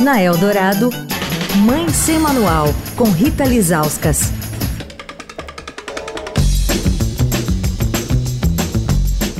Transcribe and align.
Na 0.00 0.22
Eldorado, 0.22 0.90
Mãe 1.66 1.88
Sem 1.88 2.18
Manual, 2.18 2.66
com 2.96 3.04
Rita 3.10 3.44
Lizauskas. 3.44 4.30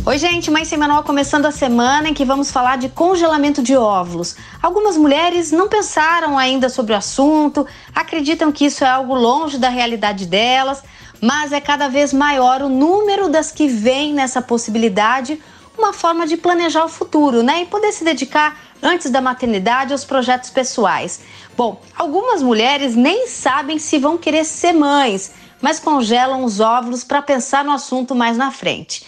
Oi, 0.04 0.18
gente, 0.18 0.50
Mãe 0.50 0.64
Sem 0.64 0.76
Manual 0.76 1.04
começando 1.04 1.46
a 1.46 1.52
semana 1.52 2.08
em 2.08 2.14
que 2.14 2.24
vamos 2.24 2.50
falar 2.50 2.78
de 2.78 2.88
congelamento 2.88 3.62
de 3.62 3.76
óvulos. 3.76 4.34
Algumas 4.60 4.96
mulheres 4.96 5.52
não 5.52 5.68
pensaram 5.68 6.36
ainda 6.36 6.68
sobre 6.68 6.92
o 6.92 6.96
assunto, 6.96 7.66
acreditam 7.94 8.50
que 8.50 8.64
isso 8.64 8.84
é 8.84 8.88
algo 8.88 9.14
longe 9.14 9.58
da 9.58 9.68
realidade 9.68 10.26
delas, 10.26 10.82
mas 11.20 11.52
é 11.52 11.60
cada 11.60 11.88
vez 11.88 12.12
maior 12.12 12.62
o 12.62 12.68
número 12.68 13.28
das 13.28 13.52
que 13.52 13.68
veem 13.68 14.12
nessa 14.14 14.42
possibilidade 14.42 15.40
uma 15.78 15.92
forma 15.92 16.26
de 16.26 16.36
planejar 16.36 16.84
o 16.84 16.88
futuro, 16.88 17.42
né? 17.42 17.62
E 17.62 17.66
poder 17.66 17.92
se 17.92 18.04
dedicar 18.04 18.60
antes 18.82 19.10
da 19.10 19.20
maternidade 19.20 19.92
aos 19.92 20.04
projetos 20.04 20.50
pessoais. 20.50 21.20
Bom, 21.56 21.80
algumas 21.96 22.42
mulheres 22.42 22.94
nem 22.94 23.28
sabem 23.28 23.78
se 23.78 23.98
vão 23.98 24.18
querer 24.18 24.44
ser 24.44 24.72
mães, 24.72 25.32
mas 25.60 25.78
congelam 25.78 26.44
os 26.44 26.60
óvulos 26.60 27.04
para 27.04 27.22
pensar 27.22 27.64
no 27.64 27.72
assunto 27.72 28.14
mais 28.14 28.36
na 28.36 28.50
frente. 28.50 29.04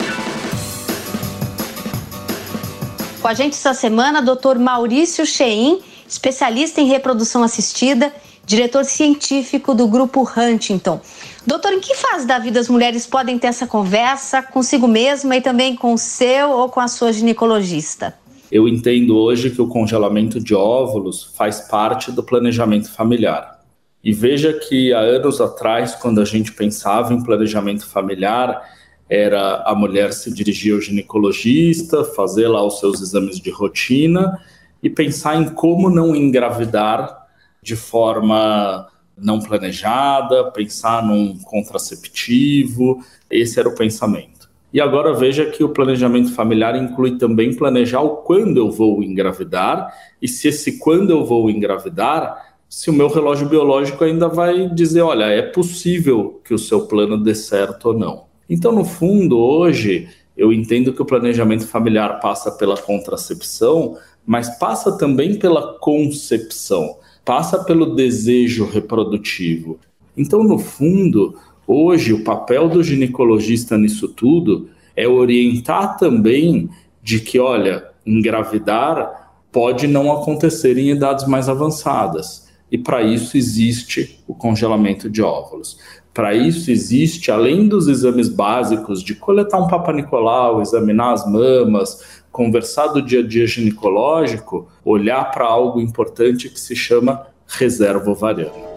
Com 3.21 3.29
a 3.29 3.35
gente 3.35 3.53
essa 3.53 3.75
semana, 3.75 4.23
Dr. 4.23 4.59
Maurício 4.59 5.27
Chein, 5.27 5.83
especialista 6.09 6.81
em 6.81 6.87
reprodução 6.87 7.43
assistida, 7.43 8.13
diretor 8.51 8.85
científico 8.85 9.73
do 9.73 9.87
grupo 9.87 10.29
Huntington. 10.37 11.01
Doutor, 11.47 11.73
em 11.73 11.79
que 11.79 11.95
fase 11.95 12.27
da 12.27 12.37
vida 12.37 12.59
as 12.59 12.69
mulheres 12.69 13.07
podem 13.07 13.39
ter 13.39 13.47
essa 13.47 13.65
conversa 13.65 14.43
consigo 14.43 14.89
mesma 14.89 15.37
e 15.37 15.41
também 15.41 15.77
com 15.77 15.95
o 15.95 15.99
seu 15.99 16.51
ou 16.51 16.69
com 16.69 16.81
a 16.81 16.89
sua 16.89 17.13
ginecologista? 17.13 18.13
Eu 18.51 18.67
entendo 18.67 19.17
hoje 19.17 19.51
que 19.51 19.63
o 19.63 19.69
congelamento 19.69 20.41
de 20.41 20.53
óvulos 20.53 21.33
faz 21.37 21.61
parte 21.61 22.11
do 22.11 22.25
planejamento 22.25 22.91
familiar. 22.91 23.61
E 24.03 24.13
veja 24.13 24.53
que 24.53 24.93
há 24.93 24.99
anos 24.99 25.41
atrás, 25.41 25.95
quando 25.95 26.21
a 26.21 26.25
gente 26.25 26.53
pensava 26.53 27.15
em 27.15 27.23
planejamento 27.23 27.87
familiar, 27.87 28.61
era 29.09 29.63
a 29.65 29.77
mulher 29.77 30.13
se 30.13 30.35
dirigir 30.35 30.75
ao 30.75 30.81
ginecologista, 30.81 32.03
fazer 32.03 32.49
lá 32.49 32.67
os 32.67 32.81
seus 32.81 33.01
exames 33.01 33.39
de 33.39 33.51
rotina 33.51 34.41
e 34.83 34.91
pensar 34.91 35.41
em 35.41 35.51
como 35.51 35.89
não 35.89 36.17
engravidar 36.17 37.20
de 37.63 37.77
forma 37.77 38.89
não 39.17 39.39
planejada, 39.41 40.51
pensar 40.51 41.05
num 41.05 41.39
contraceptivo. 41.39 43.05
Esse 43.31 43.61
era 43.61 43.69
o 43.69 43.75
pensamento. 43.75 44.49
E 44.73 44.81
agora 44.81 45.13
veja 45.13 45.47
que 45.47 45.65
o 45.65 45.71
planejamento 45.71 46.33
familiar 46.33 46.77
inclui 46.77 47.19
também 47.19 47.55
planejar 47.55 48.01
o 48.03 48.19
quando 48.19 48.57
eu 48.57 48.71
vou 48.71 49.03
engravidar 49.03 49.93
e 50.23 50.29
se 50.29 50.49
esse 50.49 50.79
quando 50.79 51.11
eu 51.11 51.25
vou 51.25 51.51
engravidar, 51.51 52.55
se 52.69 52.89
o 52.89 52.93
meu 52.93 53.09
relógio 53.09 53.49
biológico 53.49 54.05
ainda 54.05 54.29
vai 54.29 54.69
dizer, 54.69 55.01
olha, 55.01 55.25
é 55.25 55.43
possível 55.43 56.41
que 56.45 56.55
o 56.55 56.59
seu 56.59 56.87
plano 56.87 57.19
dê 57.19 57.35
certo 57.35 57.87
ou 57.87 57.99
não. 57.99 58.25
Então, 58.49 58.71
no 58.71 58.85
fundo, 58.85 59.39
hoje 59.39 60.09
eu 60.37 60.53
entendo 60.53 60.93
que 60.93 61.03
o 61.03 61.05
planejamento 61.05 61.67
familiar 61.67 62.21
passa 62.21 62.53
pela 62.53 62.77
contracepção, 62.77 63.99
mas 64.27 64.59
passa 64.59 64.97
também 64.97 65.39
pela 65.39 65.79
concepção, 65.79 66.97
passa 67.25 67.65
pelo 67.65 67.95
desejo 67.95 68.65
reprodutivo. 68.65 69.79
Então, 70.17 70.43
no 70.43 70.59
fundo, 70.59 71.37
Hoje, 71.73 72.13
o 72.13 72.25
papel 72.25 72.69
do 72.69 72.83
ginecologista 72.83 73.79
nisso 73.79 74.09
tudo 74.09 74.71
é 74.97 75.07
orientar 75.07 75.97
também 75.97 76.69
de 77.01 77.21
que, 77.21 77.39
olha, 77.39 77.87
engravidar 78.05 79.31
pode 79.53 79.87
não 79.87 80.11
acontecer 80.11 80.77
em 80.77 80.91
idades 80.91 81.29
mais 81.29 81.49
avançadas. 81.49 82.49
E 82.73 82.77
para 82.77 83.05
isso 83.05 83.37
existe 83.37 84.21
o 84.27 84.35
congelamento 84.35 85.09
de 85.09 85.23
óvulos. 85.23 85.79
Para 86.13 86.35
isso 86.35 86.73
existe, 86.73 87.31
além 87.31 87.69
dos 87.69 87.87
exames 87.87 88.29
básicos 88.29 89.01
de 89.01 89.15
coletar 89.15 89.61
um 89.61 89.69
Papa 89.69 89.93
Nicolau, 89.93 90.61
examinar 90.61 91.13
as 91.13 91.25
mamas, 91.25 92.20
conversar 92.31 92.89
do 92.89 93.03
dia 93.03 93.21
a 93.21 93.27
dia 93.27 93.47
ginecológico, 93.47 94.69
olhar 94.85 95.31
para 95.31 95.45
algo 95.45 95.81
importante 95.81 96.49
que 96.49 96.61
se 96.61 96.77
chama 96.77 97.27
reserva 97.47 98.11
ovariana. 98.11 98.71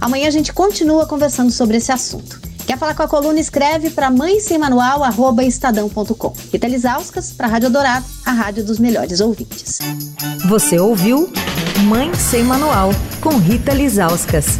Amanhã 0.00 0.28
a 0.28 0.30
gente 0.30 0.52
continua 0.52 1.06
conversando 1.06 1.50
sobre 1.50 1.78
esse 1.78 1.90
assunto. 1.90 2.40
Quer 2.66 2.78
falar 2.78 2.94
com 2.94 3.02
a 3.02 3.08
coluna? 3.08 3.38
Escreve 3.38 3.90
para 3.90 4.10
mãe 4.10 4.40
sem 4.40 4.58
manual, 4.58 5.04
arroba 5.04 5.44
estadão.com. 5.44 6.32
Rita 6.52 6.66
Lisauskas, 6.66 7.32
para 7.32 7.46
a 7.46 7.50
Rádio 7.50 7.70
Dourado, 7.70 8.04
a 8.24 8.32
rádio 8.32 8.64
dos 8.64 8.78
melhores 8.78 9.20
ouvintes. 9.20 9.78
Você 10.48 10.78
ouviu 10.78 11.30
Mãe 11.86 12.12
Sem 12.14 12.42
Manual, 12.42 12.90
com 13.20 13.36
Rita 13.36 13.72
Lisauskas. 13.74 14.58